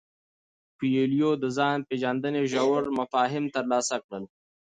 کویلیو 0.77 1.31
د 1.43 1.45
ځان 1.57 1.77
پیژندنې 1.89 2.41
ژور 2.53 2.83
مفاهیم 2.99 3.45
ترلاسه 3.55 3.95
کړل. 4.03 4.23